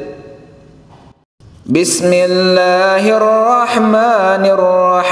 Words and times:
بسم 1.71 2.11
الله 2.13 3.17
الرحمن 3.17 4.43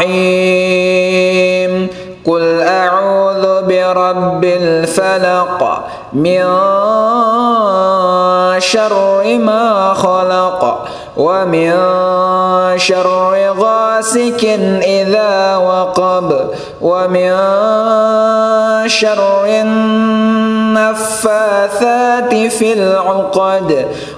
الرحيم 0.03 1.87
قل 2.25 2.61
أعوذ 2.61 3.63
برب 3.63 4.43
الفلق 4.43 5.83
من 6.13 6.43
شر 8.59 9.23
ما 9.39 9.93
خلق 9.93 10.85
ومن 11.17 11.71
شر 12.77 13.53
غاسك 13.59 14.43
إذا 14.83 15.55
وقب 15.57 16.49
ومن 16.81 17.31
شر 18.87 19.45
النفاثات 20.79 22.33
في 22.35 22.73
العقد 22.73 23.87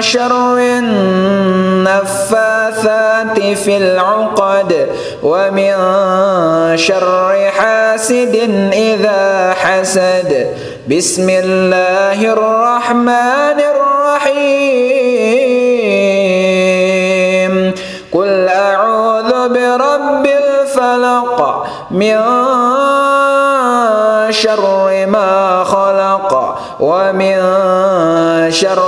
شر 0.00 0.58
النفاثات 1.88 2.38
في 3.40 3.76
العقد 3.76 4.88
ومن 5.22 5.74
شر 6.76 7.50
حاسد 7.58 8.34
إذا 8.72 9.54
حسد. 9.62 10.30
بسم 10.90 11.26
الله 11.28 12.32
الرحمن 12.32 13.58
الرحيم. 13.72 14.78
قل 18.12 18.48
أعوذ 18.48 19.48
برب 19.48 20.26
الفلق 20.26 21.38
من 21.90 22.16
شر 24.30 25.06
ما 25.06 25.64
خلق 25.64 26.32
ومن 26.80 27.38
شر 28.50 28.87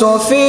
في 0.00 0.39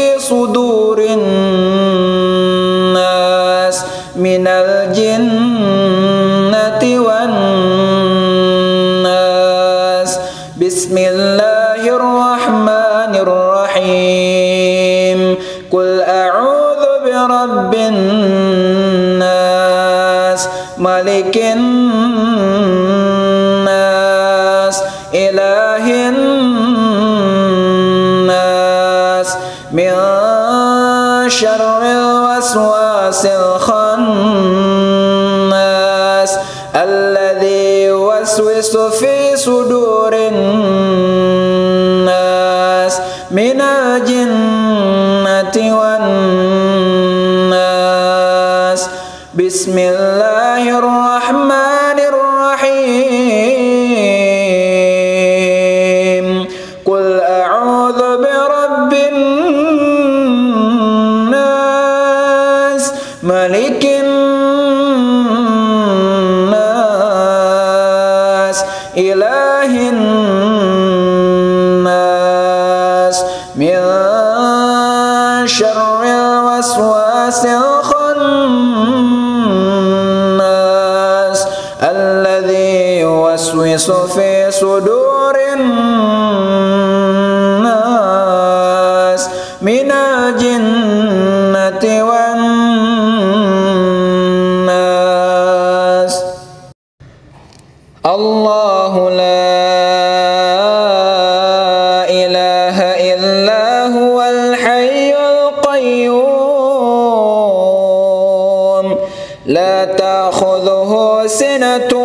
لا 109.51 109.85
تأخذه 109.85 111.23
سنة 111.25 111.97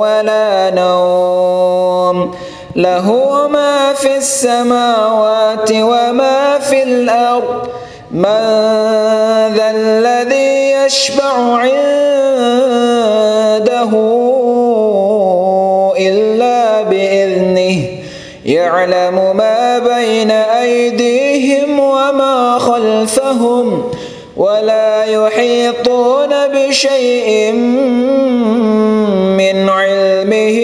ولا 0.00 0.70
نوم. 0.70 2.34
له 2.76 3.12
ما 3.48 3.92
في 3.92 4.16
السماوات 4.16 5.72
وما 5.72 6.58
في 6.58 6.82
الأرض. 6.82 7.68
من 8.10 8.24
ذا 9.56 9.70
الذي 9.70 10.70
يشفع 10.70 11.32
عنده 11.32 11.72
إلا 15.98 16.82
بإذنه. 16.82 17.86
يعلم 18.44 19.36
ما 19.36 19.78
بين 19.78 20.30
أيديهم 20.30 21.80
وما 21.80 22.58
خلفهم. 22.58 23.91
ولا 24.36 25.04
يحيطون 25.04 26.32
بشيء 26.54 27.52
من 29.38 29.68
علمه 29.68 30.58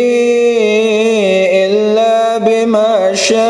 إلا 1.67 2.39
بما 2.39 3.15
شاء. 3.15 3.49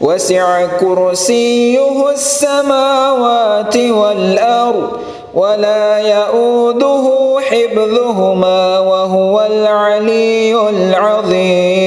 وسع 0.00 0.66
كرسيه 0.80 2.10
السماوات 2.10 3.76
والأرض 3.76 4.90
ولا 5.34 5.98
يؤوده 5.98 7.36
حفظهما 7.40 8.78
وهو 8.78 9.40
العلي 9.40 10.68
العظيم. 10.70 11.81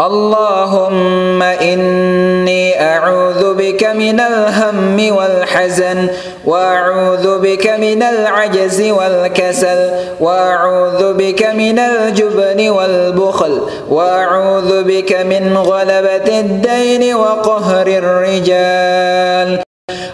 اللهم 0.00 1.42
إني 1.42 2.82
أعوذ 2.82 3.54
بك 3.54 3.84
من 3.84 4.20
الهم 4.20 5.16
والحزن 5.16 6.08
وأعوذ 6.46 7.38
بك 7.38 7.66
من 7.66 8.02
العجز 8.02 8.80
والكسل 8.80 9.90
وأعوذ 10.20 11.12
بك 11.12 11.46
من 11.46 11.78
الجبن 11.78 12.68
والبخل 12.70 13.60
وأعوذ 13.90 14.82
بك 14.84 15.12
من 15.12 15.56
غلبة 15.56 16.28
الدين 16.40 17.14
وقهر 17.14 17.86
الرجال. 17.86 19.60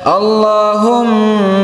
اللهم 0.06 1.55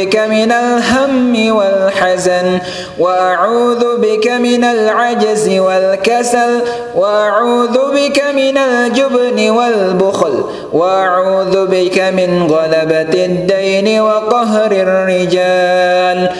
بك 0.00 0.16
من 0.16 0.52
الهم 0.52 1.56
والحزن 1.56 2.58
وأعوذ 2.98 3.96
بك 4.00 4.28
من 4.28 4.64
العجز 4.64 5.48
والكسل 5.48 6.60
وأعوذ 6.96 7.76
بك 7.94 8.24
من 8.34 8.56
الجبن 8.58 9.50
والبخل 9.50 10.44
وأعوذ 10.72 11.66
بك 11.66 11.98
من 12.00 12.46
غلبة 12.46 13.14
الدين 13.24 14.00
وقهر 14.00 14.72
الرجال. 14.72 16.30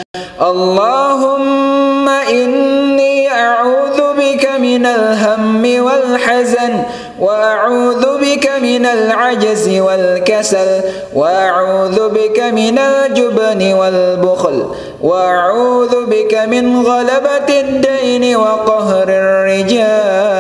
اللهم 0.42 2.08
إني 2.08 3.28
أعوذ 3.28 4.00
بك 4.18 4.44
من 4.60 4.86
الهم 4.86 5.84
والحزن 5.84 6.82
وأعوذ 7.20 8.18
بك 8.18 8.50
من 8.62 8.86
العجز 8.86 9.68
والكسل 9.68 10.80
وأعوذ 11.14 12.08
بك 12.08 12.40
من 12.40 12.78
الجبن 12.78 13.72
والبخل 13.72 14.64
وأعوذ 15.02 16.06
بك 16.06 16.34
من 16.34 16.86
غلبة 16.86 17.60
الدين 17.60 18.36
وقهر 18.36 19.08
الرجال. 19.08 20.30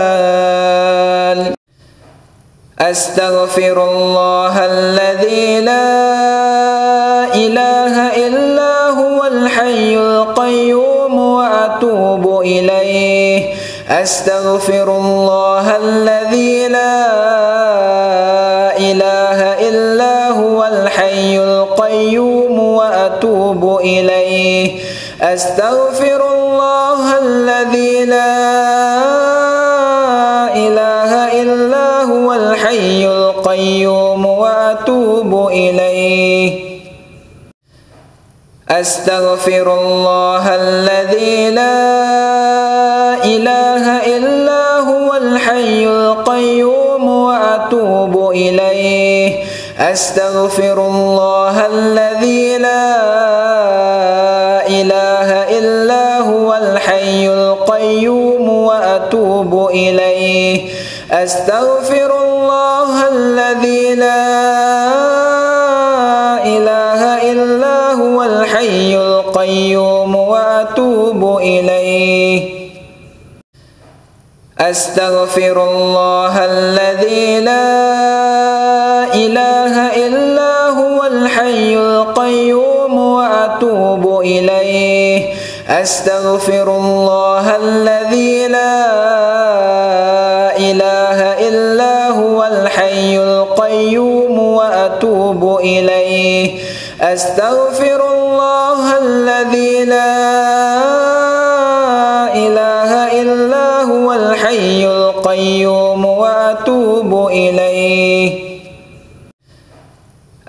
أستغفر 2.80 3.76
الله 3.92 4.66
الذي 4.66 5.60
لا 5.60 6.00
إله 7.34 8.16
إلا 8.26 8.88
هو 8.88 9.26
الحي 9.26 9.96
القيوم 9.96 11.14
وأتوب 11.20 12.40
إليه. 12.40 12.79
أستغفر 13.90 14.96
الله 14.96 15.76
الذي 15.76 16.68
لا 16.68 17.06
إله 18.78 19.40
إلا 19.68 20.28
هو 20.28 20.64
الحي 20.64 21.38
القيوم 21.38 22.58
وأتوب 22.58 23.78
إليه. 23.80 24.80
أستغفر 25.22 26.20
الله 26.34 27.18
الذي 27.18 28.04
لا 28.04 28.36
إله 30.54 31.42
إلا 31.42 32.02
هو 32.02 32.32
الحي 32.32 33.06
القيوم 33.06 34.26
وأتوب 34.26 35.48
إليه. 35.48 36.70
أستغفر 38.70 39.66
الله 39.80 40.54
الذي 40.54 41.50
لا 41.50 42.59
أستغفر 49.92 50.86
الله 50.86 51.66
الذي 51.66 52.58
لا 52.58 52.96
إله 54.66 55.28
إلا 55.58 56.18
هو 56.18 56.54
الحي 56.54 57.28
القيوم 57.28 58.48
وأتوب 58.48 59.68
إليه. 59.70 60.70
أستغفر 61.10 62.10
الله 62.24 63.08
الذي 63.08 63.94
لا 63.94 64.26
إله 66.46 67.00
إلا 67.32 67.92
هو 67.92 68.22
الحي 68.22 68.96
القيوم 68.96 70.14
وأتوب 70.14 71.38
إليه. 71.38 72.38
أستغفر 74.60 75.56
الله 75.70 76.44
الذي 76.44 77.40
لا 77.40 77.70
إله 79.14 79.49
إليه. 84.20 85.34
أستغفر 85.68 86.76
الله 86.76 87.56
الذي 87.56 88.46
لا 88.46 88.86
إله 90.56 91.18
إلا 91.48 92.08
هو 92.08 92.44
الحي 92.44 93.18
القيوم 93.18 94.38
وأتوب 94.38 95.58
إليه. 95.60 96.60
أستغفر 97.00 98.00
الله 98.12 98.98
الذي 98.98 99.84
لا 99.84 100.20
إله 102.34 103.20
إلا 103.22 103.82
هو 103.82 104.12
الحي 104.12 104.86
القيوم 104.86 105.79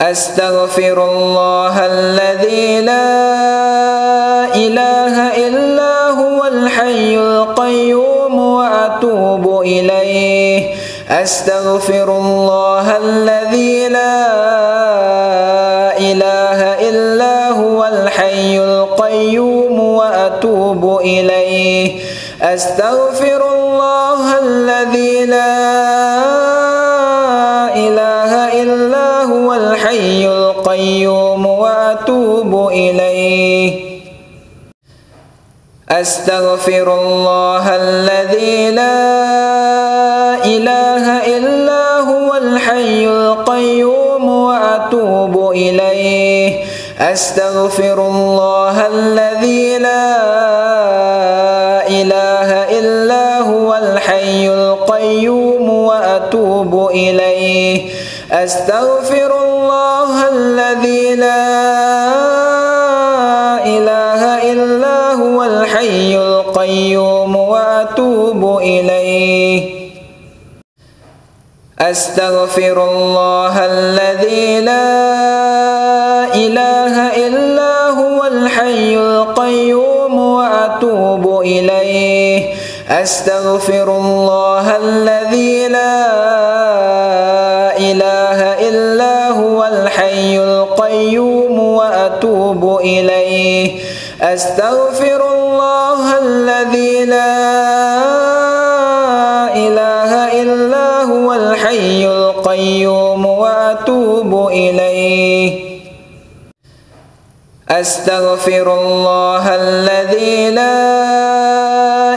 أستغفر 0.02 1.12
الله 1.12 1.86
الذي 1.86 2.82
لا 2.82 4.56
إله 4.56 5.16
إلا 5.48 6.10
هو 6.10 6.46
الحي 6.46 7.18
القيوم 7.18 8.40
وأتوب 8.40 9.62
إليه. 9.62 10.76
أستغفر 11.10 12.18
الله 12.18 12.98
الذي 12.98 13.88
لا 13.88 14.28
إله 15.98 16.60
إلا 16.90 17.50
هو 17.50 17.86
الحي 17.86 18.58
القيوم 18.60 19.80
وأتوب 19.80 21.00
إليه. 21.02 22.02
أستغفر 22.42 23.42
الله 23.54 24.40
الذي 24.40 25.26
لا 25.26 25.81
أستغفر 35.92 37.02
الله 37.02 37.76
الذي 37.76 38.72
لا 38.72 40.46
إله 40.46 41.06
إلا 41.38 42.00
هو 42.00 42.36
الحي 42.36 43.08
القيوم 43.08 44.30
وأتوب 44.30 45.52
إليه. 45.52 46.64
أستغفر 47.00 48.08
الله 48.08 48.88
الذي 48.88 49.78
لا 49.78 50.18
إله 51.88 52.50
إلا 52.80 53.40
هو 53.40 53.76
الحي 53.76 54.48
القيوم 54.48 55.70
وأتوب 55.70 56.90
إليه. 56.90 57.92
أستغفر 58.32 59.01
أستغفر 71.82 72.92
الله 72.92 73.66
الذي 73.66 74.60
لا 74.62 74.94
إله 76.36 76.96
إلا 77.28 77.90
هو 77.90 78.26
الحي 78.26 78.98
القيوم 78.98 80.20
وأتوب 80.20 81.42
إليه. 81.42 82.54
أستغفر 82.90 83.98
الله 83.98 84.78
الذي 84.78 85.68
لا 85.68 86.08
إله 87.78 88.40
إلا 88.70 89.30
هو 89.30 89.66
الحي 89.66 90.38
القيوم 90.38 91.60
وأتوب 91.60 92.80
إليه. 92.80 93.80
أستغفر 94.22 95.22
الله 95.34 96.20
الذي 96.20 97.06
لا 97.06 97.51
أستغفر 107.82 108.74
الله 108.82 109.56
الذي 109.56 110.50
لا 110.50 110.82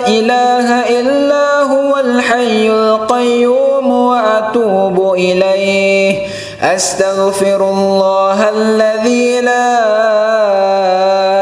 إله 0.07 0.69
إلا 1.01 1.63
هو 1.63 1.97
الحي 1.97 2.69
القيوم 2.69 3.89
وأتوب 3.91 5.15
إليه. 5.15 6.27
أستغفر 6.63 7.69
الله 7.69 8.39
الذي 8.57 9.41
لا 9.41 9.71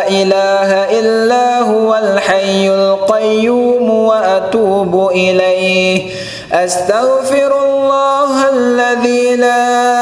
إله 0.08 0.70
إلا 1.00 1.58
هو 1.60 1.94
الحي 1.94 2.68
القيوم 2.68 3.90
وأتوب 3.90 5.10
إليه. 5.10 6.10
أستغفر 6.52 7.52
الله 7.64 8.48
الذي 8.54 9.36
لا 9.36 10.01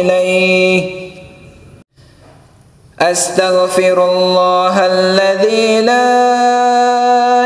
إليه. 0.00 1.02
أستغفر 3.00 3.98
الله 4.12 4.86
الذي 4.86 5.80
لا 5.80 6.12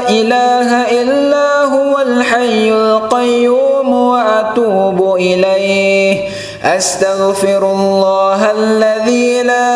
إله 0.08 0.70
إلا 1.02 1.62
هو 1.64 1.98
الحي 1.98 2.70
القيوم 2.70 3.92
وأتوب 3.92 5.16
إليه. 5.16 6.28
أستغفر 6.64 7.70
الله 7.70 8.50
الذي 8.50 9.42
لا 9.42 9.72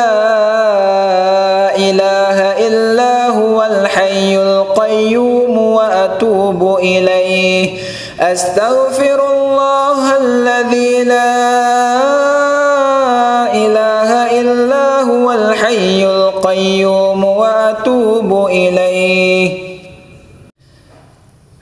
إله 1.76 2.38
إلا 2.66 3.26
هو 3.28 3.62
الحي 3.62 4.36
القيوم 4.36 5.58
وأتوب 5.58 6.78
إليه. 6.78 7.78
أستغفر 8.20 9.20
الله 9.32 10.16
الذي 10.16 11.04
لا 11.04 11.30
إله 11.32 11.79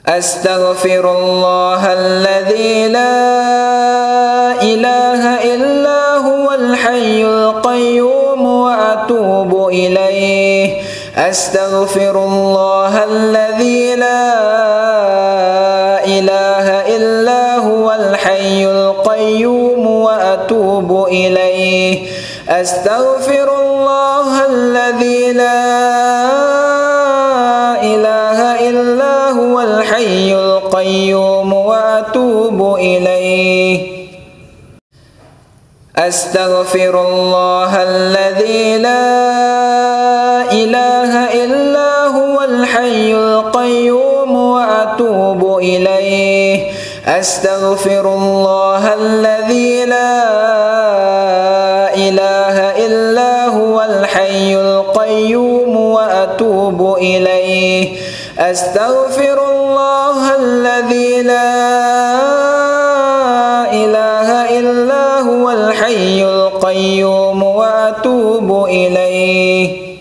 أستغفر 0.09 1.11
الله 1.11 1.93
الذي 1.93 2.87
لا 2.87 4.61
إله 4.61 5.23
إلا 5.53 6.15
هو 6.17 6.51
الحي 6.51 7.23
القيوم 7.23 8.45
وأتوب 8.45 9.69
إليه. 9.69 10.81
أستغفر 11.17 12.23
الله 12.23 13.03
الذي 13.03 13.95
لا 13.95 14.25
إله 16.05 16.67
إلا 16.95 17.55
هو 17.55 17.91
الحي 17.91 18.65
القيوم 18.65 19.87
وأتوب 19.87 21.07
إليه. 21.07 22.07
أستغفر 22.49 23.49
الله 23.61 24.45
الذي 24.45 25.33
لا 25.33 25.98
أستغفر 35.99 37.01
الله 37.07 37.83
الذي 37.83 38.77
لا 38.77 40.51
إله 40.51 41.11
إلا 41.43 42.05
هو 42.05 42.41
الحي 42.41 43.13
القيوم 43.13 44.35
وأتوب 44.35 45.57
إليه. 45.59 46.71
أستغفر 47.07 48.13
الله 48.13 48.93
الذي 48.93 49.85
لا 49.85 50.23
إله 51.95 52.85
إلا 52.85 53.45
هو 53.45 53.81
الحي 53.81 54.55
القيوم 54.55 55.77
وأتوب 55.77 56.97
إليه. 56.97 57.97
أستغفر 58.39 59.08
القيوم 66.69 67.43
وأتوب 67.43 68.65
إليه. 68.65 69.97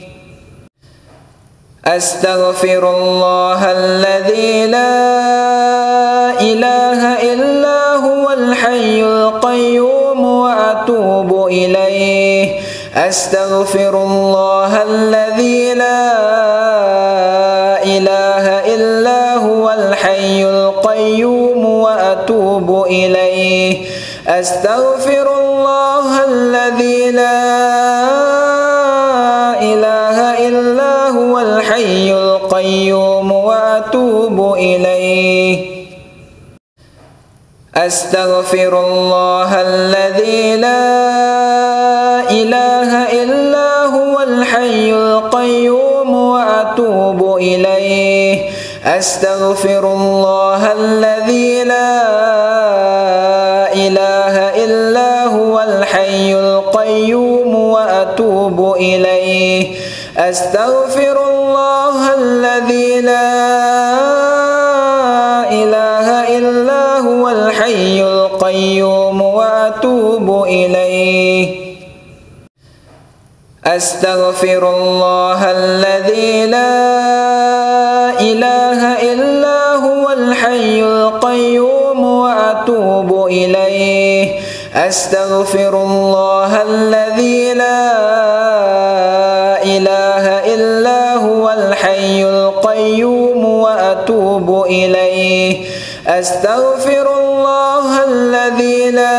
أستغفر 1.85 2.91
الله 2.97 3.73
الذي 3.73 4.67
لا 4.67 6.41
إله 6.41 7.01
إلا 7.33 7.95
هو 7.95 8.31
الحي 8.33 9.03
القيوم 9.03 10.21
وأتوب 10.25 11.47
إليه. 11.47 12.61
أستغفر 12.97 14.03
الله 14.03 14.83
الذي 14.83 15.75
لا 15.75 16.05
إله 17.83 18.45
إلا 18.75 19.35
هو 19.35 19.71
الحي 19.71 20.45
القيوم 20.45 21.65
وأتوب 21.65 22.85
إليه. 22.87 23.87
أستغفر 24.29 25.38
أستغفر 37.87 38.81
الله 38.87 39.61
الذي 39.61 40.57
لا 40.57 42.31
إله 42.31 42.91
إلا 43.23 43.85
هو 43.85 44.21
الحي 44.21 44.93
القيوم 44.93 46.15
وأتوب 46.15 47.37
إليه. 47.37 48.51
أستغفر 48.85 49.93
الله 49.93 50.73
الذي 50.73 51.65
لا 51.65 52.03
إله 53.73 54.35
إلا 54.65 55.25
هو 55.25 55.61
الحي 55.61 56.35
القيوم 56.35 57.55
وأتوب 57.55 58.75
إليه. 58.77 59.75
أستغفر 60.19 61.17
الله 61.31 62.15
الذي 62.15 63.01
لا 63.01 63.58
أستغفر 73.77 74.71
الله 74.77 75.51
الذي 75.51 76.47
لا 76.47 78.21
إله 78.21 78.81
إلا 79.13 79.75
هو 79.75 80.11
الحي 80.13 80.83
القيوم 80.83 82.05
وأتوب 82.05 83.27
إليه. 83.27 84.41
أستغفر 84.75 85.83
الله 85.83 86.63
الذي 86.63 87.55
لا 87.55 87.93
إله 89.63 90.25
إلا 90.55 91.15
هو 91.15 91.51
الحي 91.51 92.25
القيوم 92.25 93.45
وأتوب 93.45 94.65
إليه. 94.65 95.65
أستغفر 96.07 97.07
الله 97.21 98.05
الذي 98.05 98.91
لا 98.91 99.19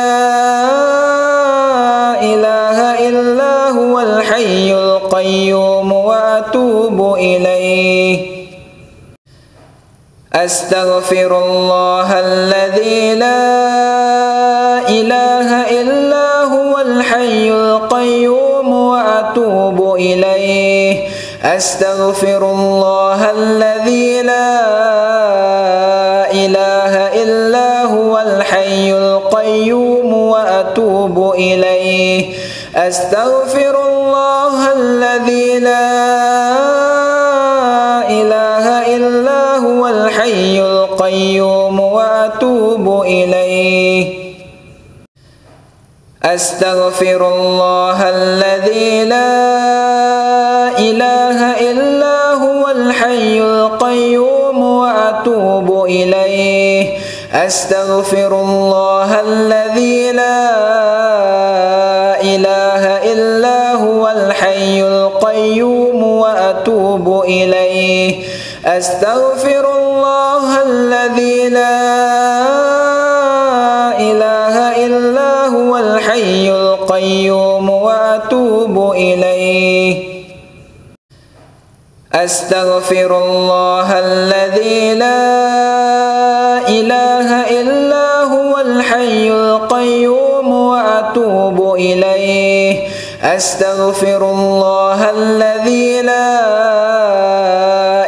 إله 2.22 3.08
إلا 3.08 3.38
الحي 4.03 4.74
القيوم 4.74 5.91
وأتوب 5.91 7.15
إليه. 7.15 8.39
أستغفر 10.34 11.44
الله 11.46 12.20
الذي 12.20 13.15
لا 13.15 14.89
إله 14.89 15.82
إلا 15.82 16.44
هو 16.44 16.77
الحي 16.82 17.51
القيوم 17.51 18.74
وأتوب 18.74 19.96
إليه. 19.96 21.08
أستغفر 21.44 22.51
الله 22.51 23.32
الذي 23.32 24.22
لا 24.22 24.62
إله 26.32 26.94
إلا 27.24 27.84
هو 27.84 28.20
الحي 28.20 28.91
القيوم 28.91 30.13
وأتوب 30.13 31.34
إليه. 31.36 32.34
أستغفر 32.75 33.38
الذي 35.10 35.60
لا 35.60 35.89
إله 38.10 38.66
إلا 38.96 39.58
هو 39.58 39.88
الحي 39.88 40.62
القيوم 40.62 41.80
وأتوب 41.80 43.01
إليه. 43.01 44.20
أستغفر 46.24 47.22
الله 47.36 48.10
الذي 48.10 49.06
لا 49.06 50.78
إله 50.78 51.39
إلا 51.72 52.34
هو 52.34 52.70
الحي 52.70 53.42
القيوم 53.42 54.63
وأتوب 54.63 55.86
إليه. 55.86 56.98
أستغفر 57.34 58.42
الله 58.42 59.22
الذي 59.22 60.12
لا 60.12 60.50
إله 62.22 62.84
إلا 63.13 63.74
هو 63.74 64.08
الحي 64.08 64.82
القيوم 64.82 64.99
وأتوب 66.03 67.24
إليه. 67.24 68.24
أستغفر 68.65 69.65
الله 69.77 70.62
الذي 70.63 71.50
لا 71.50 71.79
إله 74.00 74.86
إلا 74.86 75.48
هو 75.48 75.77
الحي 75.77 76.51
القيوم 76.51 77.69
وأتوب 77.69 78.92
إليه. 78.92 80.09
أستغفر 82.14 83.11
الله 83.24 84.00
الذي 84.00 84.94
لا 84.94 85.37
إله 86.68 87.29
إلا 87.61 88.24
هو 88.24 88.57
الحي 88.57 89.31
القيوم 89.31 90.53
وأتوب 90.53 91.75
إليه. 91.75 92.49
أستغفر 93.24 94.32
الله 94.32 95.10
الذي 95.10 96.01
لا 96.01 96.40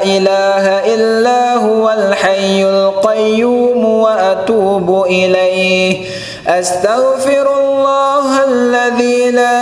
إله 0.03 0.65
إلا 0.93 1.55
هو 1.55 1.89
الحي 1.91 2.63
القيوم 2.63 3.85
وأتوب 3.85 5.05
إليه. 5.05 6.05
أستغفر 6.47 7.59
الله 7.59 8.43
الذي 8.43 9.31
لا 9.31 9.61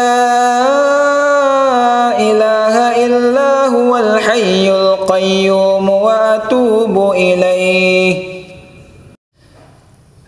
إله 2.19 3.05
إلا 3.05 3.65
هو 3.67 3.97
الحي 3.97 4.71
القيوم 4.71 5.89
وأتوب 5.89 7.11
إليه. 7.11 8.29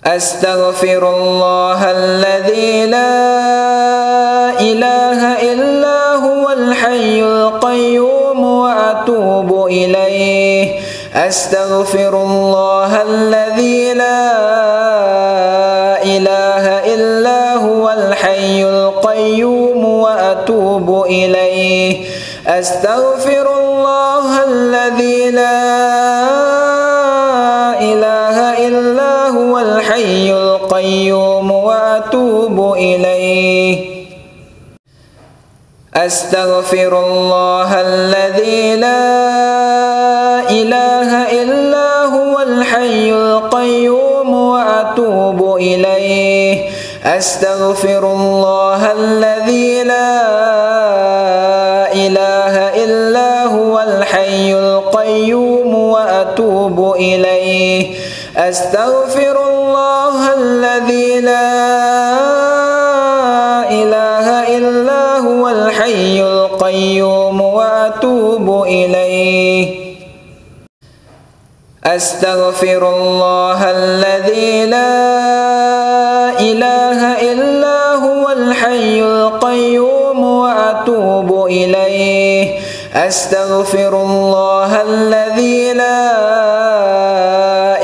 أستغفر 0.06 1.10
الله 1.16 1.92
الذي 1.92 2.86
لا 2.86 4.01
إله 4.62 5.52
إلا 5.54 6.16
هو 6.16 6.50
الحي 6.50 7.24
القيوم 7.24 8.44
وأتوب 8.44 9.68
إليه. 9.68 10.80
أستغفر 11.16 12.22
الله 12.24 13.02
الذي 13.02 13.94
لا 13.94 14.34
إله 16.04 16.66
إلا 16.94 17.56
هو 17.56 17.90
الحي 17.90 18.64
القيوم 18.64 19.86
وأتوب 19.86 21.06
إليه. 21.06 22.06
أستغفر 22.48 23.21
أستغفر 35.96 37.00
الله 37.06 37.82
الذي 37.82 38.76
لا 38.76 40.50
إله 40.50 41.42
إلا 41.44 42.06
هو 42.06 42.40
الحي 42.40 43.12
القيوم 43.12 44.34
وأتوب 44.34 45.58
إليه. 45.58 46.70
أستغفر 47.06 48.12
الله 48.12 48.92
الذي 48.92 49.84
لا 49.84 50.22
إله 51.94 52.56
إلا 52.84 53.46
هو 53.46 53.80
الحي 53.80 54.54
القيوم 54.54 55.76
وأتوب 55.76 56.96
إليه. 56.96 57.96
أستغفر 58.38 59.41
أستغفر 71.96 72.96
الله 72.96 73.72
الذي 73.72 74.66
لا 74.66 76.40
إله 76.40 77.00
إلا 77.32 77.94
هو 77.96 78.30
الحي 78.30 79.02
القيوم 79.02 80.20
وأتوب 80.24 81.46
إليه. 81.48 82.60
أستغفر 82.96 84.02
الله 84.02 84.82
الذي 84.82 85.74
لا 85.74 86.12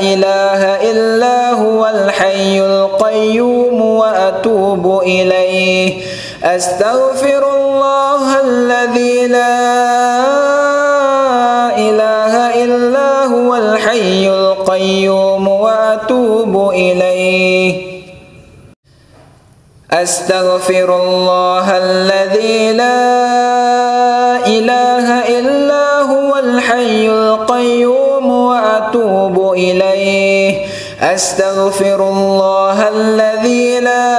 إله 0.00 0.62
إلا 0.90 1.52
هو 1.52 1.86
الحي 1.86 2.60
القيوم 2.60 3.80
وأتوب 3.82 5.02
إليه. 5.02 6.02
أستغفر 6.44 7.42
الله 7.56 8.40
الذي 8.40 9.26
لا 9.26 10.37
أستغفر 19.92 20.96
الله 21.02 21.76
الذي 21.76 22.72
لا 22.72 24.46
إله 24.46 25.38
إلا 25.38 26.00
هو 26.00 26.36
الحي 26.36 27.08
القيوم 27.08 28.30
وأتوب 28.30 29.52
إليه. 29.52 30.66
أستغفر 31.00 32.08
الله 32.08 32.88
الذي 32.88 33.80
لا 33.80 34.18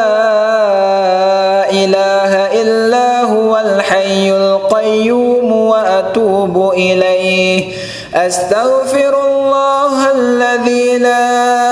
إله 1.69 2.33
إلا 2.61 3.21
هو 3.21 3.57
الحي 3.57 4.31
القيوم 4.31 5.51
وأتوب 5.51 6.73
إليه. 6.73 7.73
أستغفر 8.15 9.13
الله 9.27 10.11
الذي 10.11 10.97
لا 10.97 11.68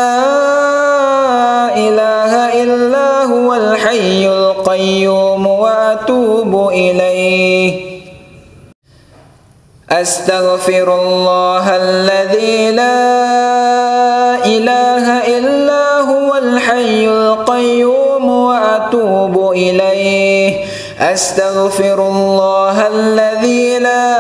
أستغفر 9.92 10.96
الله 11.02 11.76
الذي 11.76 12.72
لا 12.72 14.46
إله 14.46 15.38
إلا 15.38 16.00
هو 16.00 16.36
الحي 16.36 17.08
القيوم 17.08 18.30
وأتوب 18.30 19.52
إليه. 19.52 20.66
أستغفر 21.00 22.08
الله 22.08 22.88
الذي 22.88 23.80
لا 23.80 24.18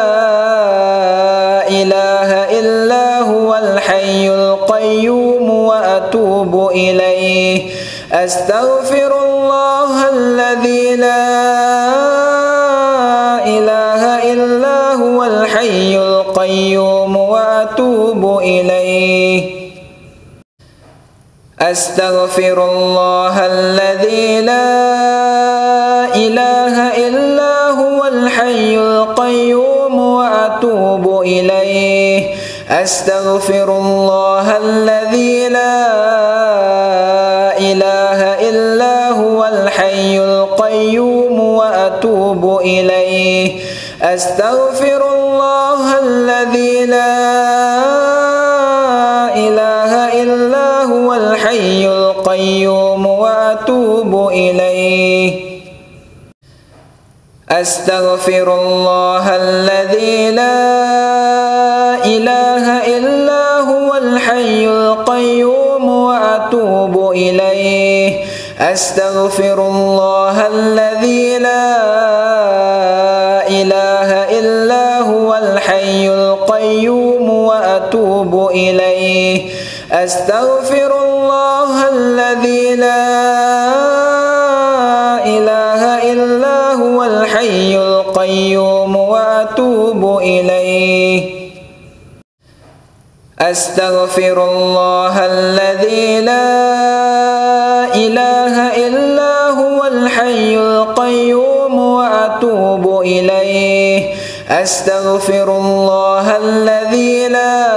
إله 1.67 2.29
إلا 2.59 3.19
هو 3.19 3.55
الحي 3.55 4.29
القيوم 4.29 5.49
وأتوب 5.49 6.71
إليه. 6.71 7.71
أستغفر 8.13 9.11
الله 9.25 10.09
الذي 10.09 10.95
لا 10.95 11.27
إله 11.27 11.66
أستغفر 21.61 22.71
الله 22.71 23.45
الذي 23.45 24.41
لا 24.41 26.15
إله 26.15 26.75
إلا 27.07 27.69
هو 27.69 28.05
الحي 28.05 28.77
القيوم 28.77 29.99
وأتوب 29.99 31.21
إليه. 31.21 32.35
أستغفر 32.69 33.77
الله 33.77 34.57
الذي 34.57 35.47
لا 35.49 35.87
إله 37.57 38.19
إلا 38.49 39.09
هو 39.09 39.45
الحي 39.45 40.19
القيوم 40.19 41.39
وأتوب 41.39 42.59
إليه. 42.61 43.61
أستغفر 44.01 45.01
الله 45.15 45.99
الذي 45.99 46.85
لا 46.85 48.26
الحي 51.47 51.87
القيوم 51.87 53.05
وأتوب 53.05 54.29
إليه. 54.29 55.33
أستغفر 57.49 58.47
الله 58.61 59.35
الذي 59.35 60.31
لا 60.31 60.59
إله 62.05 62.65
إلا 62.97 63.59
هو 63.59 63.95
الحي 63.95 64.67
القيوم 64.67 65.89
وأتوب 65.89 67.11
إليه. 67.11 68.25
أستغفر 68.59 69.67
الله 69.67 70.47
الذي 70.47 71.37
لا 71.37 71.77
إله 73.47 74.09
إلا 74.39 74.99
هو 74.99 75.35
الحي 75.35 76.09
القيوم 76.09 77.29
وأتوب 77.29 78.49
إليه. 78.51 79.51
أستغفر 79.91 80.96
أستغفر 93.39 94.49
الله 94.51 95.25
الذي 95.25 96.21
لا 96.21 97.93
إله 97.95 98.87
إلا 98.87 99.49
هو 99.49 99.85
الحي 99.85 100.57
القيوم 100.57 101.79
وأتوب 101.79 103.01
إليه. 103.01 104.13
أستغفر 104.49 105.57
الله 105.57 106.37
الذي 106.37 107.27
لا 107.27 107.67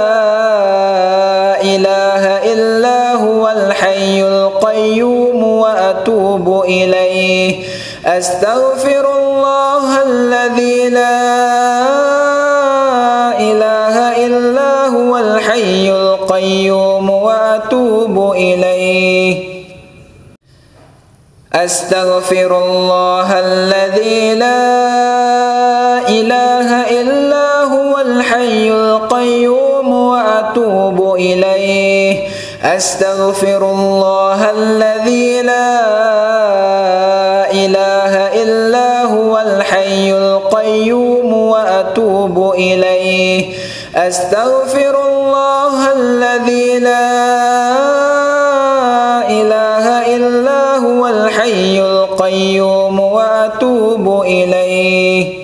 إله 1.61 2.23
إلا 2.53 3.13
هو 3.13 3.49
الحي 3.49 4.21
القيوم 4.23 5.43
وأتوب 5.43 6.63
إليه. 6.63 7.63
أستغفر 8.05 8.70
أستغفر 21.53 22.63
الله 22.65 23.39
الذي 23.39 24.35
لا 24.35 26.07
إله 26.07 26.69
إلا 27.01 27.63
هو 27.63 27.99
الحي 27.99 28.71
القيوم 28.71 29.93
وأتوب 29.93 31.15
إليه. 31.15 32.27
أستغفر 32.63 33.71
الله 33.71 34.51
الذي 34.51 35.41
لا 35.41 35.81
إله 37.51 38.13
إلا 38.43 39.03
هو 39.03 39.39
الحي 39.39 40.11
القيوم 40.11 41.33
وأتوب 41.33 42.53
إليه. 42.53 43.53
أستغفر 43.95 44.95
الله 45.07 45.93
الذي 45.95 46.79
لا 46.79 47.11
إله 49.29 50.15
إلا 50.15 50.60
هو 50.91 51.07
الحي 51.07 51.79
القيوم 51.81 52.99
وأتوب 52.99 54.21
إليه. 54.21 55.41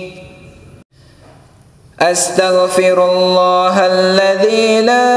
أستغفر 2.00 2.98
الله 3.12 3.86
الذي 3.86 4.82
لا 4.82 5.08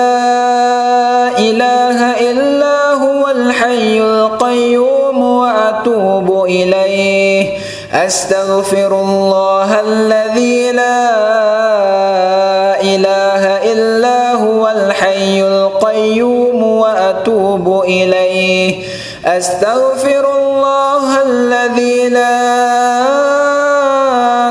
إله 1.38 2.00
إلا 2.32 2.94
هو 2.94 3.28
الحي 3.28 4.02
القيوم 4.02 5.20
وأتوب 5.22 6.46
إليه. 6.46 7.58
أستغفر 7.94 9.02
الله 9.02 9.80
الذي 9.80 10.72
لا 10.72 11.12
إله 12.82 13.44
إلا 13.72 14.34
هو 14.34 14.68
الحي 14.68 15.42
القيوم 15.42 16.64
وأتوب 16.64 17.84
إليه. 17.84 18.21
أستغفر 19.26 20.26
الله 20.38 21.22
الذي 21.22 22.10
لا 22.10 22.42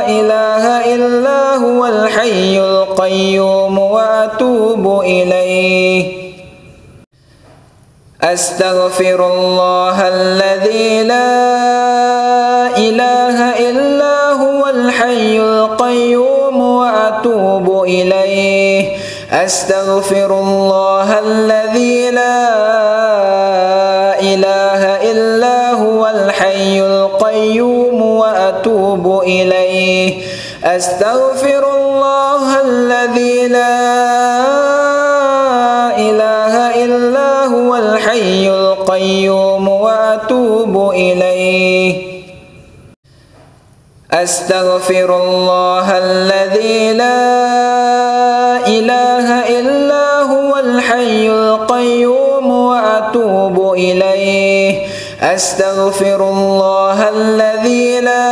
إله 0.07 0.95
إلا 0.95 1.57
هو 1.57 1.87
الحي 1.87 2.61
القيوم 2.61 3.79
وأتوب 3.79 5.01
إليه. 5.01 6.21
أستغفر 8.23 9.27
الله 9.35 10.09
الذي 10.09 11.03
لا 11.03 11.33
إله 12.79 13.39
إلا 13.71 14.31
هو 14.33 14.67
الحي 14.69 15.39
القيوم 15.41 16.61
وأتوب 16.61 17.85
إليه. 17.85 18.97
أستغفر 19.33 20.39
الله 20.41 21.19
الذي 21.19 22.11
لا 22.11 22.21
إله 22.21 22.70
إليه. 29.39 30.09
أستغفر 30.65 31.63
الله 31.77 32.43
الذي 32.61 33.49
لا 33.49 33.81
إله 36.09 36.55
إلا 36.85 37.31
هو 37.55 37.77
الحي 37.77 38.49
القيوم 38.49 39.69
وأتوب 39.69 40.91
إليه. 40.91 42.11
أستغفر 44.13 45.09
الله 45.23 45.87
الذي 45.99 46.93
لا 46.93 47.23
إله 48.67 49.27
إلا 49.59 50.07
هو 50.33 50.51
الحي 50.59 51.29
القيوم 51.29 52.47
وأتوب 52.51 53.57
إليه. 53.75 54.87
أستغفر 55.23 56.21
الله 56.35 57.09
الذي 57.09 58.01
لا 58.01 58.30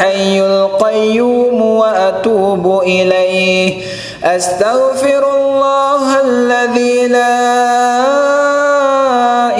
الحي 0.00 0.40
القيوم 0.40 1.62
وأتوب 1.62 2.82
إليه. 2.82 3.84
أستغفر 4.24 5.22
الله 5.36 6.20
الذي 6.24 7.06
لا 7.06 7.36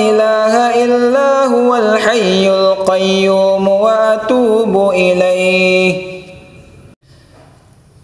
إله 0.00 0.54
إلا 0.84 1.44
هو 1.44 1.76
الحي 1.76 2.48
القيوم 2.48 3.68
وأتوب 3.68 4.90
إليه. 4.90 5.92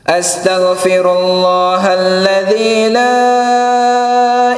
أستغفر 0.09 1.05
الله 1.19 1.83
الذي 1.95 2.89
لا 2.89 3.17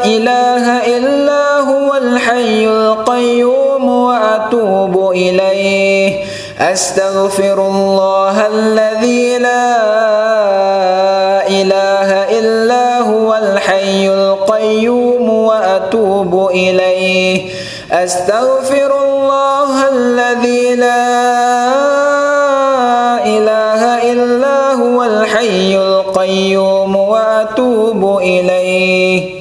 إله 0.05 0.65
إلا 0.97 1.28
أستغفر 6.59 7.67
الله 7.67 8.47
الذي 8.47 9.39
لا 9.39 9.79
إله 11.47 12.11
إلا 12.39 12.99
هو 12.99 13.35
الحي 13.35 14.09
القيوم 14.09 15.29
وأتوب 15.31 16.51
إليه. 16.51 17.51
أستغفر 17.93 18.91
الله 19.05 19.89
الذي 19.89 20.75
لا 20.75 21.05
إله 23.23 23.83
إلا 24.13 24.73
هو 24.75 25.05
الحي 25.05 25.77
القيوم 25.77 26.97
وأتوب 26.97 28.19
إليه. 28.19 29.39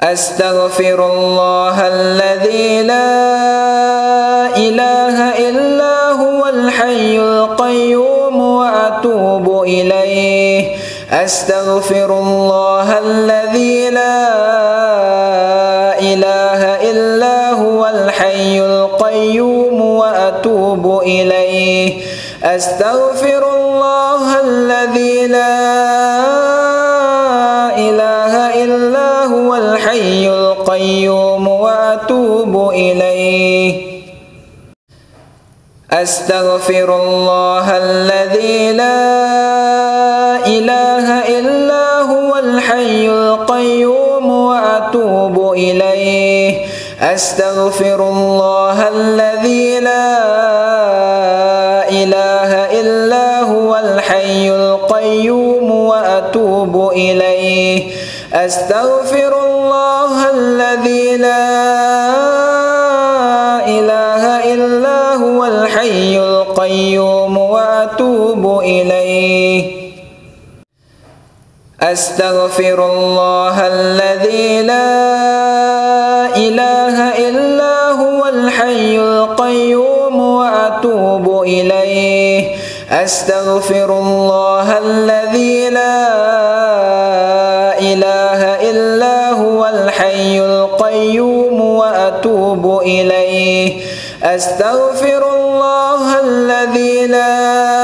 أستغفر 0.00 1.12
الله 1.12 1.88
الذي 1.88 2.82
لا 2.82 3.89
أستغفر 11.24 12.18
الله 12.18 12.98
الذي 12.98 13.90
لا 13.90 14.24
إله 16.00 16.62
إلا 16.90 17.50
هو 17.50 17.86
الحي 17.86 18.60
القيوم 18.60 19.80
وأتوب 19.80 21.02
إليه. 21.02 22.02
أستغفر 22.44 23.42
الله 23.56 24.40
الذي 24.40 25.26
لا 25.26 25.56
إله 27.76 28.34
إلا 28.64 29.24
هو 29.24 29.54
الحي 29.54 30.28
القيوم 30.28 31.48
وأتوب 31.48 32.70
إليه. 32.70 33.72
أستغفر 35.92 36.88
الله 37.02 37.66
الذي 37.76 38.72
لا 38.72 39.00
إله 40.46 40.79
إليه. 45.52 46.66
أستغفر 47.00 48.08
الله 48.08 48.88
الذي 48.88 49.80
لا 49.80 50.18
إله 51.88 52.80
إلا 52.80 53.40
هو 53.40 53.76
الحي 53.76 54.50
القيوم 54.50 55.70
وأتوب 55.70 56.90
إليه. 56.92 57.92
أستغفر 58.34 59.32
الله 59.46 60.30
الذي 60.30 61.16
لا 61.16 61.79
أستغفر 71.82 72.92
الله 72.92 73.66
الذي 73.66 74.62
لا 74.62 76.36
إله 76.36 76.96
إلا 77.28 77.90
هو 77.90 78.28
الحي 78.28 78.98
القيوم 78.98 80.20
وأتوب 80.20 81.42
إليه. 81.42 82.56
أستغفر 82.90 83.98
الله 83.98 84.78
الذي 84.78 85.68
لا 85.70 86.08
إله 87.78 88.40
إلا 88.70 89.30
هو 89.30 89.66
الحي 89.66 90.40
القيوم 90.40 91.60
وأتوب 91.60 92.80
إليه. 92.82 93.82
أستغفر 94.24 95.22
الله 95.36 96.20
الذي 96.20 97.06
لا 97.06 97.20
إله 97.36 97.79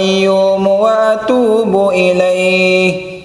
القيوم 0.00 0.66
وأتوب 0.66 1.90
إليه. 1.92 3.20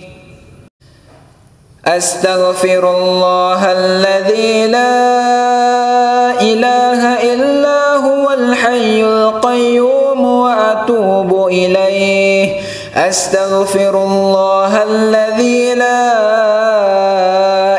أستغفر 1.86 2.84
الله 2.98 3.72
الذي 3.72 4.68
لا 4.68 6.42
إله 6.42 7.02
إلا 7.34 7.96
هو 7.96 8.32
الحي 8.34 9.04
القيوم 9.04 10.26
وأتوب 10.26 11.48
إليه. 11.48 12.60
أستغفر 12.96 14.04
الله 14.04 14.84
الذي 14.84 15.74
لا 15.74 16.04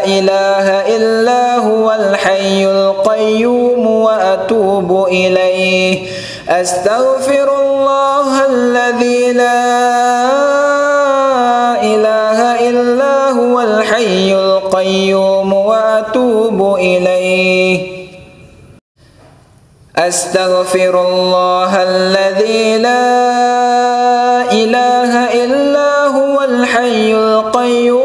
إله 0.04 0.66
إلا 0.96 1.56
هو 1.56 1.92
الحي 1.92 2.64
القيوم 2.64 3.86
وأتوب 3.86 5.06
إليه. 5.08 6.08
أستغفر 6.48 7.55
أستغفر 19.98 21.08
الله 21.08 21.82
الذي 21.82 22.78
لا 22.78 24.52
إله 24.52 25.12
إلا 25.44 26.06
هو 26.06 26.42
الحي 26.44 27.14
القيوم. 27.14 27.95